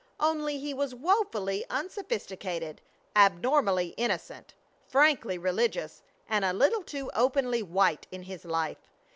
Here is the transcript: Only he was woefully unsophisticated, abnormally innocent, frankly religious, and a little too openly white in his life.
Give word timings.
Only 0.19 0.57
he 0.57 0.73
was 0.73 0.95
woefully 0.95 1.63
unsophisticated, 1.69 2.81
abnormally 3.15 3.89
innocent, 3.97 4.55
frankly 4.87 5.37
religious, 5.37 6.01
and 6.27 6.43
a 6.43 6.53
little 6.53 6.81
too 6.81 7.11
openly 7.13 7.61
white 7.61 8.07
in 8.11 8.23
his 8.23 8.43
life. 8.43 8.89